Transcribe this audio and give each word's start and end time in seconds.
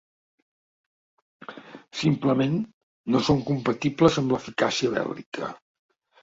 Simplement, 1.99 2.55
no 3.13 3.21
són 3.29 3.45
compatibles 3.51 4.19
amb 4.23 4.35
l'eficàcia 4.37 4.91
bèl·lica. 4.97 5.53